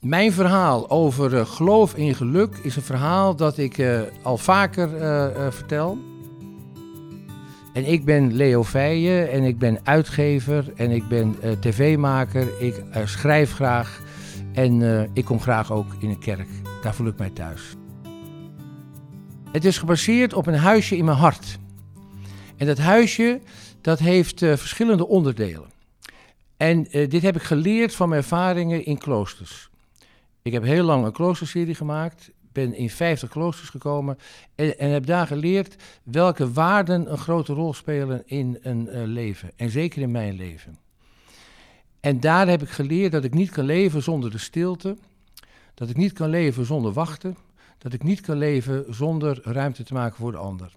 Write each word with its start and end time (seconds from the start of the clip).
Mijn 0.00 0.32
verhaal 0.32 0.90
over 0.90 1.34
uh, 1.34 1.46
geloof 1.46 1.94
in 1.94 2.14
geluk 2.14 2.56
is 2.62 2.76
een 2.76 2.82
verhaal 2.82 3.36
dat 3.36 3.58
ik 3.58 3.78
uh, 3.78 4.00
al 4.22 4.38
vaker 4.38 4.94
uh, 4.94 5.50
vertel. 5.50 5.98
En 7.72 7.84
ik 7.84 8.04
ben 8.04 8.32
Leo 8.32 8.64
Feijen 8.64 9.30
en 9.30 9.42
ik 9.42 9.58
ben 9.58 9.78
uitgever 9.82 10.72
en 10.76 10.90
ik 10.90 11.08
ben 11.08 11.36
tv-maker. 11.60 12.62
Ik 12.62 12.84
schrijf 13.04 13.52
graag 13.52 14.00
en 14.52 14.82
ik 15.12 15.24
kom 15.24 15.40
graag 15.40 15.72
ook 15.72 15.86
in 15.98 16.08
een 16.08 16.18
kerk. 16.18 16.48
Daar 16.82 16.94
voel 16.94 17.06
ik 17.06 17.18
mij 17.18 17.30
thuis. 17.30 17.74
Het 19.52 19.64
is 19.64 19.78
gebaseerd 19.78 20.34
op 20.34 20.46
een 20.46 20.54
huisje 20.54 20.96
in 20.96 21.04
mijn 21.04 21.16
hart. 21.16 21.58
En 22.56 22.66
dat 22.66 22.78
huisje 22.78 23.40
dat 23.80 23.98
heeft 23.98 24.38
verschillende 24.38 25.06
onderdelen. 25.06 25.70
En 26.56 26.82
dit 26.90 27.22
heb 27.22 27.36
ik 27.36 27.42
geleerd 27.42 27.94
van 27.94 28.08
mijn 28.08 28.20
ervaringen 28.20 28.84
in 28.84 28.98
kloosters. 28.98 29.70
Ik 30.46 30.52
heb 30.52 30.62
heel 30.62 30.84
lang 30.84 31.04
een 31.04 31.12
kloosterserie 31.12 31.74
gemaakt. 31.74 32.30
Ben 32.52 32.74
in 32.74 32.90
50 32.90 33.28
kloosters 33.28 33.68
gekomen. 33.68 34.18
En, 34.54 34.78
en 34.78 34.90
heb 34.90 35.06
daar 35.06 35.26
geleerd 35.26 35.76
welke 36.02 36.52
waarden 36.52 37.12
een 37.12 37.18
grote 37.18 37.52
rol 37.52 37.74
spelen 37.74 38.22
in 38.26 38.58
een 38.60 38.88
uh, 38.92 39.02
leven. 39.04 39.50
En 39.56 39.70
zeker 39.70 40.02
in 40.02 40.10
mijn 40.10 40.34
leven. 40.34 40.78
En 42.00 42.20
daar 42.20 42.48
heb 42.48 42.62
ik 42.62 42.68
geleerd 42.68 43.12
dat 43.12 43.24
ik 43.24 43.34
niet 43.34 43.50
kan 43.50 43.64
leven 43.64 44.02
zonder 44.02 44.30
de 44.30 44.38
stilte. 44.38 44.96
Dat 45.74 45.88
ik 45.88 45.96
niet 45.96 46.12
kan 46.12 46.28
leven 46.28 46.66
zonder 46.66 46.92
wachten. 46.92 47.36
Dat 47.78 47.92
ik 47.92 48.02
niet 48.02 48.20
kan 48.20 48.36
leven 48.36 48.94
zonder 48.94 49.40
ruimte 49.42 49.84
te 49.84 49.94
maken 49.94 50.16
voor 50.16 50.32
de 50.32 50.38
ander. 50.38 50.72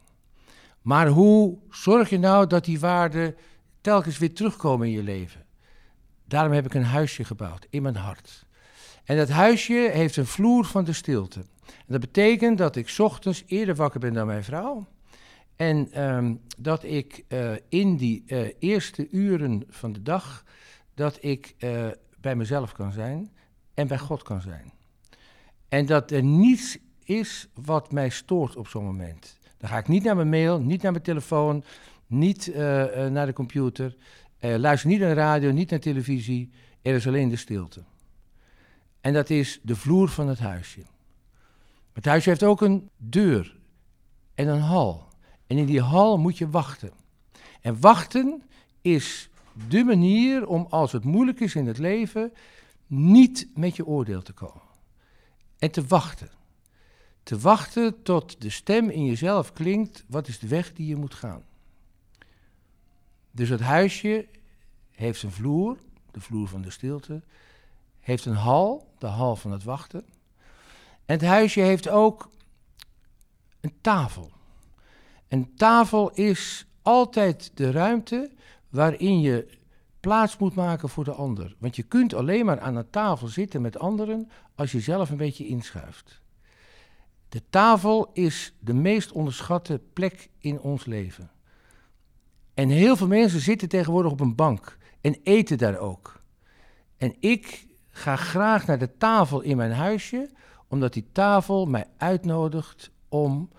Maar 0.82 1.08
hoe 1.08 1.58
zorg 1.70 2.10
je 2.10 2.20
nou 2.20 2.48
dat 2.48 2.66
die 2.66 2.80
waarden 2.80 3.36
telkens 3.82 4.18
weer 4.18 4.34
terugkomen 4.34 4.88
in 4.88 4.94
je 4.94 5.04
leven? 5.04 5.46
Daarom 6.26 6.54
heb 6.54 6.66
ik 6.66 6.74
een 6.74 6.84
huisje 6.84 7.24
gebouwd 7.24 7.68
in 7.70 7.82
mijn 7.82 7.96
hart. 7.96 8.48
En 9.10 9.18
dat 9.18 9.30
huisje 9.30 9.90
heeft 9.94 10.16
een 10.16 10.26
vloer 10.26 10.66
van 10.66 10.84
de 10.84 10.94
stilte. 10.94 11.40
En 11.66 11.86
dat 11.88 12.00
betekent 12.00 12.58
dat 12.58 12.76
ik 12.76 12.96
ochtends 12.98 13.44
eerder 13.48 13.76
wakker 13.76 14.00
ben 14.00 14.14
dan 14.14 14.28
mijn 14.28 14.44
vrouw. 14.44 14.88
En 15.56 16.04
um, 16.04 16.42
dat 16.58 16.84
ik 16.84 17.24
uh, 17.28 17.52
in 17.70 17.98
die 17.98 18.24
uh, 18.28 18.48
eerste 18.60 19.08
uren 19.10 19.64
van 19.70 19.94
de 19.94 20.02
dag, 20.02 20.44
dat 20.94 21.18
ik 21.24 21.56
uh, 21.60 21.88
bij 22.22 22.36
mezelf 22.36 22.72
kan 22.72 22.92
zijn 22.92 23.32
en 23.74 23.88
bij 23.88 23.98
God 23.98 24.24
kan 24.24 24.42
zijn. 24.42 24.72
En 25.70 25.86
dat 25.86 26.12
er 26.12 26.24
niets 26.24 26.78
is 27.04 27.48
wat 27.54 27.92
mij 27.92 28.10
stoort 28.10 28.56
op 28.56 28.68
zo'n 28.68 28.86
moment. 28.86 29.38
Dan 29.58 29.70
ga 29.70 29.78
ik 29.78 29.88
niet 29.88 30.04
naar 30.04 30.16
mijn 30.16 30.30
mail, 30.30 30.60
niet 30.60 30.82
naar 30.82 30.92
mijn 30.92 31.04
telefoon, 31.04 31.64
niet 32.08 32.52
naar 33.10 33.26
de 33.26 33.34
computer, 33.34 33.96
luister 34.40 34.90
niet 34.90 35.00
naar 35.00 35.16
de 35.16 35.22
radio, 35.22 35.52
niet 35.52 35.70
naar 35.70 35.80
televisie. 35.80 36.50
Er 36.82 36.96
is 36.96 37.08
alleen 37.08 37.30
de 37.30 37.36
stilte. 37.36 37.84
En 39.02 39.14
dat 39.14 39.30
is 39.30 39.60
de 39.64 39.76
vloer 39.76 40.10
van 40.10 40.28
het 40.28 40.40
huisje. 40.40 40.82
Het 41.94 42.06
huisje 42.06 42.30
heeft 42.30 42.44
ook 42.44 42.62
een 42.62 42.90
deur 42.98 43.58
en 44.36 44.48
een 44.48 44.62
hal. 44.62 45.08
En 45.48 45.58
in 45.58 45.66
die 45.66 45.82
hal 45.82 46.18
moet 46.18 46.38
je 46.38 46.50
wachten. 46.50 46.92
En 47.62 47.80
wachten 47.80 48.44
is 48.82 49.30
de 49.68 49.84
manier 49.84 50.48
om 50.48 50.68
als 50.70 50.92
het 50.92 51.04
moeilijk 51.04 51.40
is 51.40 51.56
in 51.56 51.68
het 51.68 51.78
leven, 51.78 52.34
niet 52.88 53.48
met 53.56 53.76
je 53.76 53.86
oordeel 53.86 54.22
te 54.22 54.34
komen. 54.34 54.62
En 55.60 55.72
te 55.72 55.86
wachten. 55.86 56.30
Te 57.24 57.40
wachten 57.40 58.04
tot 58.04 58.42
de 58.42 58.50
stem 58.50 58.90
in 58.90 59.06
jezelf 59.06 59.54
klinkt, 59.54 60.04
wat 60.08 60.28
is 60.28 60.40
de 60.40 60.48
weg 60.48 60.74
die 60.74 60.88
je 60.88 60.96
moet 60.96 61.14
gaan. 61.14 61.44
Dus 63.32 63.50
het 63.50 63.60
huisje 63.60 64.28
heeft 64.92 65.24
een 65.24 65.32
vloer, 65.32 65.78
de 66.12 66.22
vloer 66.22 66.48
van 66.48 66.62
de 66.62 66.70
stilte, 66.70 67.22
heeft 68.10 68.26
een 68.26 68.36
hal, 68.36 68.88
de 68.98 69.08
hal 69.08 69.36
van 69.36 69.52
het 69.52 69.64
wachten. 69.64 70.06
En 71.06 71.16
het 71.16 71.22
huisje 71.22 71.60
heeft 71.60 71.90
ook 71.90 72.30
een 73.62 73.74
tafel. 73.82 74.32
Een 75.28 75.56
tafel 75.56 76.12
is 76.12 76.66
altijd 76.82 77.52
de 77.54 77.72
ruimte 77.72 78.32
waarin 78.70 79.20
je 79.20 79.58
plaats 80.00 80.38
moet 80.38 80.56
maken 80.56 80.90
voor 80.90 81.04
de 81.04 81.12
ander. 81.12 81.56
Want 81.60 81.76
je 81.76 81.84
kunt 81.84 82.14
alleen 82.14 82.46
maar 82.46 82.60
aan 82.60 82.76
een 82.76 82.90
tafel 82.90 83.28
zitten 83.28 83.62
met 83.62 83.80
anderen 83.80 84.30
als 84.56 84.72
je 84.72 84.80
zelf 84.80 85.10
een 85.10 85.18
beetje 85.18 85.48
inschuift. 85.48 86.22
De 87.30 87.42
tafel 87.50 88.10
is 88.14 88.54
de 88.60 88.74
meest 88.74 89.12
onderschatte 89.12 89.82
plek 89.94 90.30
in 90.40 90.60
ons 90.60 90.86
leven. 90.86 91.32
En 92.54 92.70
heel 92.70 92.96
veel 92.96 93.08
mensen 93.08 93.40
zitten 93.40 93.70
tegenwoordig 93.70 94.12
op 94.12 94.20
een 94.20 94.36
bank 94.36 94.78
en 95.02 95.18
eten 95.24 95.58
daar 95.58 95.78
ook. 95.78 96.22
En 96.98 97.16
ik 97.20 97.68
ga 97.92 98.16
graag 98.16 98.66
naar 98.66 98.80
de 98.80 98.98
tafel 98.98 99.42
in 99.42 99.58
mijn 99.58 99.72
huisje, 99.72 100.30
omdat 100.68 100.94
die 100.94 101.08
tafel 101.12 101.66
mij 101.66 101.86
uitnodigt 101.98 102.92
om 103.10 103.50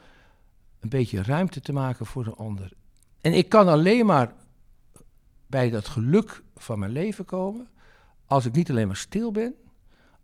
een 0.80 0.88
beetje 0.88 1.22
ruimte 1.22 1.60
te 1.60 1.72
maken 1.72 2.06
voor 2.06 2.24
de 2.24 2.34
ander. 2.34 2.72
En 3.20 3.32
ik 3.32 3.48
kan 3.48 3.68
alleen 3.68 4.06
maar 4.06 4.32
bij 5.46 5.70
dat 5.70 5.88
geluk 5.88 6.42
van 6.56 6.78
mijn 6.78 6.92
leven 6.92 7.24
komen 7.24 7.68
als 8.26 8.46
ik 8.46 8.52
niet 8.52 8.70
alleen 8.70 8.86
maar 8.86 8.96
stil 8.96 9.32
ben, 9.32 9.54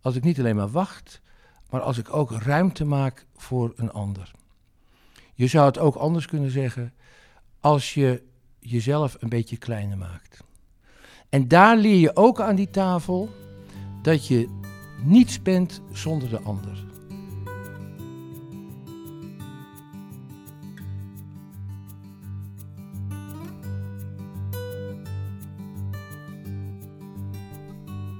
als 0.01 0.15
ik 0.15 0.23
niet 0.23 0.39
alleen 0.39 0.55
maar 0.55 0.71
wacht, 0.71 1.21
maar 1.69 1.81
als 1.81 1.97
ik 1.97 2.13
ook 2.13 2.31
ruimte 2.31 2.85
maak 2.85 3.25
voor 3.35 3.73
een 3.75 3.91
ander. 3.91 4.31
Je 5.33 5.47
zou 5.47 5.65
het 5.65 5.77
ook 5.77 5.95
anders 5.95 6.25
kunnen 6.25 6.51
zeggen 6.51 6.93
als 7.59 7.93
je 7.93 8.23
jezelf 8.59 9.15
een 9.19 9.29
beetje 9.29 9.57
kleiner 9.57 9.97
maakt. 9.97 10.43
En 11.29 11.47
daar 11.47 11.77
leer 11.77 11.99
je 11.99 12.15
ook 12.15 12.41
aan 12.41 12.55
die 12.55 12.69
tafel 12.69 13.29
dat 14.07 14.27
je 14.27 14.49
niets 15.03 15.41
bent 15.41 15.81
zonder 15.91 16.29
de 16.29 16.39
ander. 16.41 16.85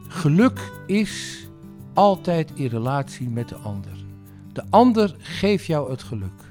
Geluk 0.07 0.71
is 0.87 1.45
altijd 1.93 2.51
in 2.53 2.67
relatie 2.67 3.29
met 3.29 3.49
de 3.49 3.55
ander. 3.55 4.05
De 4.53 4.63
ander 4.69 5.15
geeft 5.19 5.65
jou 5.65 5.91
het 5.91 6.03
geluk. 6.03 6.43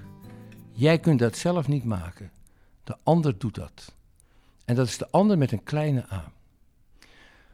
Jij 0.72 0.98
kunt 0.98 1.18
dat 1.18 1.36
zelf 1.36 1.68
niet 1.68 1.84
maken. 1.84 2.30
De 2.84 2.96
ander 3.02 3.38
doet 3.38 3.54
dat. 3.54 3.94
En 4.64 4.74
dat 4.74 4.86
is 4.86 4.98
de 4.98 5.10
ander 5.10 5.38
met 5.38 5.52
een 5.52 5.62
kleine 5.62 6.04
a. 6.12 6.32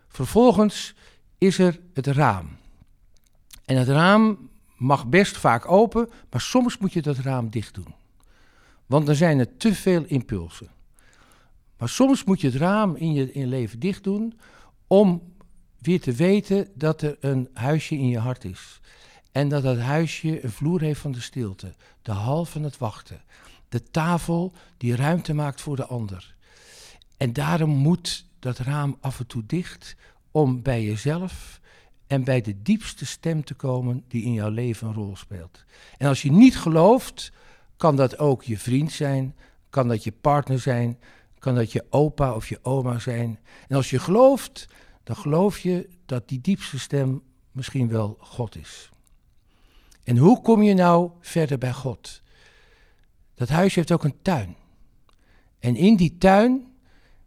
Vervolgens 0.09 0.94
is 1.43 1.59
er 1.59 1.81
het 1.95 2.07
raam. 2.07 2.57
En 3.65 3.77
het 3.77 3.89
raam 3.89 4.49
mag 4.77 5.07
best 5.07 5.37
vaak 5.37 5.71
open, 5.71 6.09
maar 6.31 6.41
soms 6.41 6.79
moet 6.79 6.93
je 6.93 7.03
dat 7.03 7.17
raam 7.17 7.51
dicht 7.51 7.75
doen. 7.75 7.95
Want 8.87 9.07
dan 9.07 9.15
zijn 9.15 9.39
er 9.39 9.57
te 9.57 9.75
veel 9.75 10.05
impulsen. 10.05 10.71
Maar 11.79 11.89
soms 11.89 12.25
moet 12.25 12.41
je 12.41 12.47
het 12.47 12.57
raam 12.57 12.97
in 12.97 13.13
je, 13.13 13.33
in 13.33 13.47
leven 13.47 13.81
dicht 13.81 14.05
doen 14.05 14.39
om 14.87 15.23
weer 15.79 16.01
te 16.01 16.13
weten 16.13 16.69
dat 16.75 17.03
er 17.03 17.17
een 17.21 17.49
huisje 17.53 17.95
in 17.95 18.09
je 18.09 18.19
hart 18.19 18.45
is. 18.45 18.81
En 19.33 19.49
dat 19.49 19.63
dat 19.63 19.79
huisje 19.79 20.45
een 20.45 20.51
vloer 20.51 20.81
heeft 20.81 21.01
van 21.01 21.13
de 21.13 21.21
stilte, 21.21 21.75
de 22.03 22.13
hal 22.13 22.45
van 22.45 22.63
het 22.63 22.79
wachten, 22.79 23.23
de 23.69 23.83
tafel 23.83 24.53
die 24.77 24.97
ruimte 24.97 25.35
maakt 25.35 25.61
voor 25.61 25.77
de 25.77 25.87
ander. 25.87 26.35
En 27.17 27.33
daarom 27.33 27.71
moet 27.71 28.25
dat 28.39 28.59
raam 28.59 28.97
af 29.01 29.19
en 29.19 29.27
toe 29.27 29.47
dicht 29.47 29.97
om 30.32 30.62
bij 30.62 30.84
jezelf 30.84 31.60
en 32.06 32.25
bij 32.25 32.41
de 32.41 32.62
diepste 32.62 33.06
stem 33.06 33.44
te 33.44 33.54
komen 33.54 34.04
die 34.09 34.25
in 34.25 34.32
jouw 34.32 34.50
leven 34.50 34.88
een 34.88 34.94
rol 34.94 35.16
speelt. 35.16 35.65
En 35.97 36.09
als 36.09 36.22
je 36.22 36.32
niet 36.32 36.59
gelooft, 36.59 37.32
kan 37.76 37.97
dat 37.97 38.19
ook 38.19 38.43
je 38.43 38.59
vriend 38.59 38.93
zijn, 38.93 39.37
kan 39.70 39.88
dat 39.88 40.04
je 40.04 40.12
partner 40.12 40.59
zijn, 40.59 40.98
kan 41.38 41.54
dat 41.54 41.72
je 41.72 41.87
opa 41.91 42.34
of 42.34 42.48
je 42.48 42.59
oma 42.62 42.98
zijn. 42.98 43.38
En 43.69 43.76
als 43.76 43.91
je 43.91 43.98
gelooft, 43.98 44.69
dan 45.03 45.16
geloof 45.16 45.59
je 45.59 45.88
dat 46.06 46.28
die 46.28 46.41
diepste 46.41 46.78
stem 46.78 47.22
misschien 47.53 47.88
wel 47.88 48.16
God 48.20 48.56
is. 48.56 48.90
En 50.05 50.17
hoe 50.17 50.40
kom 50.40 50.62
je 50.62 50.75
nou 50.75 51.11
verder 51.20 51.58
bij 51.58 51.73
God? 51.73 52.23
Dat 53.35 53.49
huis 53.49 53.75
heeft 53.75 53.93
ook 53.93 54.05
een 54.05 54.23
tuin. 54.23 54.56
En 55.58 55.76
in 55.76 55.96
die 55.96 56.19
tuin 56.19 56.73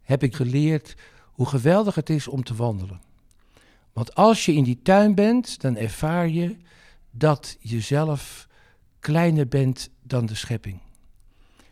heb 0.02 0.24
ik 0.24 0.36
geleerd 0.36 0.96
hoe 1.36 1.48
geweldig 1.48 1.96
het 1.96 2.10
is 2.10 2.28
om 2.28 2.44
te 2.44 2.56
wandelen. 2.56 3.02
Want 3.94 4.16
als 4.16 4.46
je 4.46 4.54
in 4.54 4.64
die 4.64 4.80
tuin 4.82 5.16
bent, 5.16 5.62
dan 5.62 5.78
ervaar 5.78 6.28
je 6.28 6.56
dat 7.12 7.58
je 7.60 7.80
zelf 7.80 8.48
kleiner 9.00 9.48
bent 9.48 9.90
dan 10.02 10.26
de 10.26 10.36
schepping. 10.36 10.80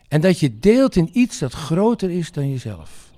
En 0.08 0.22
dat 0.22 0.40
je 0.40 0.60
deelt 0.60 0.96
in 0.96 1.10
iets 1.14 1.40
dat 1.40 1.54
groter 1.54 2.10
is 2.10 2.32
dan 2.32 2.50
jezelf. 2.50 3.12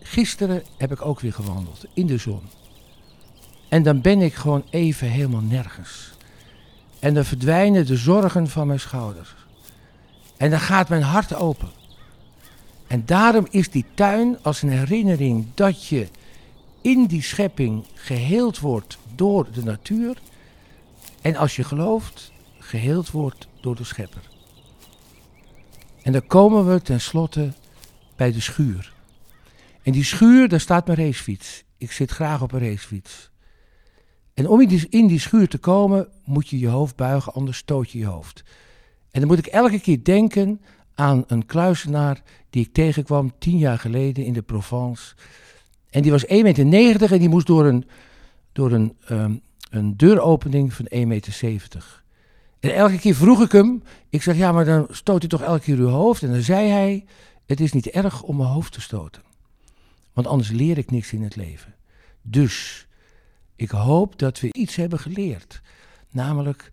Gisteren 0.00 0.62
heb 0.76 0.92
ik 0.92 1.06
ook 1.06 1.20
weer 1.20 1.32
gewandeld 1.32 1.84
in 1.94 2.06
de 2.06 2.18
zon. 2.18 2.42
En 3.68 3.82
dan 3.82 4.00
ben 4.00 4.20
ik 4.20 4.34
gewoon 4.34 4.64
even 4.70 5.08
helemaal 5.08 5.40
nergens. 5.40 6.12
En 6.98 7.14
dan 7.14 7.24
verdwijnen 7.24 7.86
de 7.86 7.96
zorgen 7.96 8.48
van 8.48 8.66
mijn 8.66 8.80
schouders. 8.80 9.34
En 10.36 10.50
dan 10.50 10.60
gaat 10.60 10.88
mijn 10.88 11.02
hart 11.02 11.34
open. 11.34 11.79
En 12.90 13.02
daarom 13.04 13.46
is 13.50 13.70
die 13.70 13.84
tuin 13.94 14.42
als 14.42 14.62
een 14.62 14.70
herinnering 14.70 15.46
dat 15.54 15.86
je 15.86 16.08
in 16.80 17.06
die 17.06 17.22
schepping 17.22 17.84
geheeld 17.94 18.58
wordt 18.58 18.98
door 19.14 19.52
de 19.52 19.62
natuur. 19.62 20.20
En 21.20 21.36
als 21.36 21.56
je 21.56 21.64
gelooft, 21.64 22.32
geheeld 22.58 23.10
wordt 23.10 23.48
door 23.60 23.76
de 23.76 23.84
schepper. 23.84 24.30
En 26.02 26.12
dan 26.12 26.26
komen 26.26 26.72
we 26.72 26.82
tenslotte 26.82 27.52
bij 28.16 28.32
de 28.32 28.40
schuur. 28.40 28.92
En 29.82 29.92
die 29.92 30.04
schuur, 30.04 30.48
daar 30.48 30.60
staat 30.60 30.86
mijn 30.86 30.98
racefiets. 30.98 31.64
Ik 31.78 31.92
zit 31.92 32.10
graag 32.10 32.42
op 32.42 32.52
een 32.52 32.60
racefiets. 32.60 33.30
En 34.34 34.48
om 34.48 34.60
in 34.60 35.06
die, 35.06 35.18
schuur 35.18 35.48
te 35.48 35.58
komen, 35.58 36.08
moet 36.24 36.48
je 36.48 36.58
je 36.58 36.68
hoofd 36.68 36.96
buigen, 36.96 37.32
anders 37.32 37.58
stoot 37.58 37.90
je 37.90 37.98
je 37.98 38.06
hoofd. 38.06 38.42
En 39.10 39.20
dan 39.20 39.28
moet 39.28 39.38
ik 39.38 39.46
elke 39.46 39.80
keer 39.80 40.04
denken 40.04 40.60
aan 40.94 41.24
een 41.26 41.46
kluisenaar 41.46 42.22
die 42.50 42.64
ik 42.64 42.72
tegenkwam 42.72 43.32
tien 43.38 43.58
jaar 43.58 43.78
geleden 43.78 44.24
in 44.24 44.32
de 44.32 44.42
Provence. 44.42 45.14
En 45.90 46.02
die 46.02 46.10
was 46.10 46.26
1,90 46.26 46.30
meter 46.66 47.12
en 47.12 47.18
die 47.18 47.28
moest 47.28 47.46
door 47.46 47.66
een, 47.66 47.84
door 48.52 48.72
een, 48.72 48.96
ehm, 49.06 49.34
een 49.70 49.96
deuropening 49.96 50.72
van 50.74 50.86
1,70 50.88 51.06
meter. 51.06 52.02
En 52.60 52.74
elke 52.74 52.98
keer 52.98 53.14
vroeg 53.14 53.42
ik 53.42 53.52
hem, 53.52 53.82
ik 54.08 54.22
zeg 54.22 54.36
ja, 54.36 54.52
maar 54.52 54.64
dan 54.64 54.86
stoot 54.90 55.24
u 55.24 55.28
toch 55.28 55.42
elke 55.42 55.62
keer 55.64 55.78
uw 55.78 55.88
hoofd? 55.88 56.22
En 56.22 56.32
dan 56.32 56.42
zei 56.42 56.68
hij, 56.68 57.04
het 57.46 57.60
is 57.60 57.72
niet 57.72 57.86
erg 57.86 58.22
om 58.22 58.36
mijn 58.36 58.48
hoofd 58.48 58.72
te 58.72 58.80
stoten. 58.80 59.22
Want 60.12 60.26
anders 60.26 60.50
leer 60.50 60.78
ik 60.78 60.90
niks 60.90 61.12
in 61.12 61.22
het 61.22 61.36
leven. 61.36 61.74
Dus 62.22 62.86
ik 63.56 63.70
hoop 63.70 64.18
dat 64.18 64.40
we 64.40 64.52
iets 64.52 64.76
hebben 64.76 64.98
geleerd. 64.98 65.60
Namelijk 66.10 66.70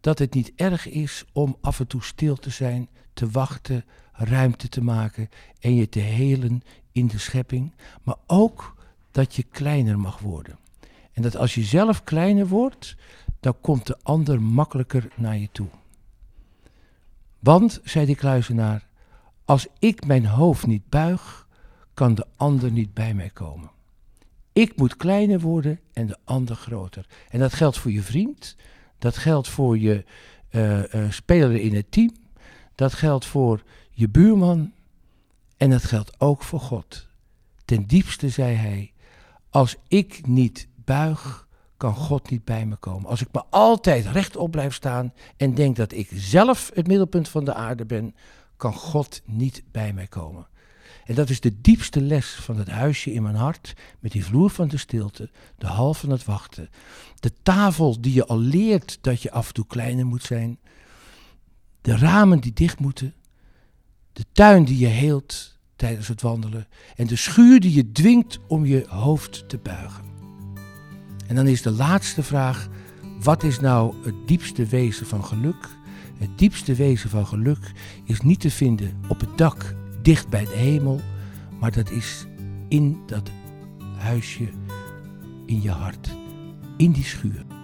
dat 0.00 0.18
het 0.18 0.34
niet 0.34 0.52
erg 0.56 0.88
is 0.88 1.24
om 1.32 1.56
af 1.60 1.80
en 1.80 1.86
toe 1.86 2.02
stil 2.02 2.36
te 2.36 2.50
zijn, 2.50 2.88
te 3.18 3.30
wachten, 3.30 3.84
ruimte 4.12 4.68
te 4.68 4.82
maken 4.82 5.28
en 5.60 5.74
je 5.74 5.88
te 5.88 5.98
helen 5.98 6.62
in 6.92 7.06
de 7.06 7.18
schepping. 7.18 7.74
Maar 8.02 8.16
ook 8.26 8.74
dat 9.10 9.34
je 9.34 9.42
kleiner 9.42 9.98
mag 9.98 10.18
worden. 10.18 10.58
En 11.12 11.22
dat 11.22 11.36
als 11.36 11.54
je 11.54 11.62
zelf 11.62 12.04
kleiner 12.04 12.46
wordt, 12.46 12.96
dan 13.40 13.60
komt 13.60 13.86
de 13.86 13.96
ander 14.02 14.42
makkelijker 14.42 15.08
naar 15.16 15.38
je 15.38 15.48
toe. 15.52 15.68
Want, 17.38 17.80
zei 17.84 18.06
die 18.06 18.16
kluizenaar, 18.16 18.86
als 19.44 19.66
ik 19.78 20.06
mijn 20.06 20.26
hoofd 20.26 20.66
niet 20.66 20.88
buig, 20.88 21.48
kan 21.94 22.14
de 22.14 22.26
ander 22.36 22.70
niet 22.70 22.94
bij 22.94 23.14
mij 23.14 23.30
komen. 23.30 23.70
Ik 24.52 24.76
moet 24.76 24.96
kleiner 24.96 25.40
worden 25.40 25.80
en 25.92 26.06
de 26.06 26.16
ander 26.24 26.56
groter. 26.56 27.06
En 27.28 27.38
dat 27.38 27.52
geldt 27.52 27.78
voor 27.78 27.90
je 27.90 28.02
vriend, 28.02 28.56
dat 28.98 29.16
geldt 29.16 29.48
voor 29.48 29.78
je 29.78 30.04
uh, 30.50 30.94
uh, 30.94 31.10
speler 31.10 31.60
in 31.60 31.74
het 31.74 31.92
team, 31.92 32.10
dat 32.78 32.94
geldt 32.94 33.26
voor 33.26 33.62
je 33.90 34.08
buurman 34.08 34.72
en 35.56 35.70
dat 35.70 35.84
geldt 35.84 36.20
ook 36.20 36.42
voor 36.42 36.60
God. 36.60 37.06
Ten 37.64 37.86
diepste 37.86 38.28
zei 38.28 38.54
hij: 38.54 38.92
Als 39.50 39.76
ik 39.88 40.26
niet 40.26 40.68
buig, 40.74 41.48
kan 41.76 41.94
God 41.94 42.30
niet 42.30 42.44
bij 42.44 42.66
me 42.66 42.76
komen. 42.76 43.10
Als 43.10 43.20
ik 43.20 43.28
me 43.32 43.42
altijd 43.50 44.06
rechtop 44.06 44.50
blijf 44.50 44.74
staan 44.74 45.12
en 45.36 45.54
denk 45.54 45.76
dat 45.76 45.92
ik 45.92 46.08
zelf 46.14 46.70
het 46.74 46.86
middelpunt 46.86 47.28
van 47.28 47.44
de 47.44 47.54
aarde 47.54 47.84
ben, 47.84 48.14
kan 48.56 48.74
God 48.74 49.22
niet 49.24 49.62
bij 49.70 49.92
mij 49.92 50.06
komen. 50.06 50.46
En 51.04 51.14
dat 51.14 51.30
is 51.30 51.40
de 51.40 51.60
diepste 51.60 52.00
les 52.00 52.34
van 52.34 52.56
het 52.56 52.68
huisje 52.68 53.12
in 53.12 53.22
mijn 53.22 53.34
hart, 53.34 53.74
met 53.98 54.12
die 54.12 54.24
vloer 54.24 54.50
van 54.50 54.68
de 54.68 54.76
stilte, 54.76 55.30
de 55.56 55.66
hal 55.66 55.94
van 55.94 56.10
het 56.10 56.24
wachten, 56.24 56.70
de 57.20 57.32
tafel 57.42 58.00
die 58.00 58.14
je 58.14 58.26
al 58.26 58.38
leert 58.38 58.98
dat 59.00 59.22
je 59.22 59.30
af 59.30 59.48
en 59.48 59.54
toe 59.54 59.66
kleiner 59.66 60.06
moet 60.06 60.22
zijn, 60.22 60.58
de 61.80 61.96
ramen 61.96 62.40
die 62.40 62.52
dicht 62.52 62.78
moeten, 62.78 63.14
de 64.12 64.24
tuin 64.32 64.64
die 64.64 64.78
je 64.78 64.86
heelt 64.86 65.58
tijdens 65.76 66.08
het 66.08 66.22
wandelen 66.22 66.66
en 66.96 67.06
de 67.06 67.16
schuur 67.16 67.60
die 67.60 67.74
je 67.74 67.92
dwingt 67.92 68.38
om 68.46 68.64
je 68.64 68.84
hoofd 68.88 69.48
te 69.48 69.58
buigen. 69.58 70.04
En 71.26 71.34
dan 71.34 71.46
is 71.46 71.62
de 71.62 71.70
laatste 71.70 72.22
vraag, 72.22 72.68
wat 73.20 73.42
is 73.42 73.60
nou 73.60 73.94
het 74.04 74.14
diepste 74.26 74.66
wezen 74.66 75.06
van 75.06 75.24
geluk? 75.24 75.76
Het 76.18 76.38
diepste 76.38 76.74
wezen 76.74 77.10
van 77.10 77.26
geluk 77.26 77.72
is 78.04 78.20
niet 78.20 78.40
te 78.40 78.50
vinden 78.50 79.00
op 79.08 79.20
het 79.20 79.38
dak 79.38 79.74
dicht 80.02 80.28
bij 80.28 80.44
de 80.44 80.56
hemel, 80.56 81.00
maar 81.60 81.72
dat 81.72 81.90
is 81.90 82.26
in 82.68 82.98
dat 83.06 83.30
huisje 83.96 84.48
in 85.46 85.62
je 85.62 85.70
hart, 85.70 86.16
in 86.76 86.92
die 86.92 87.04
schuur. 87.04 87.57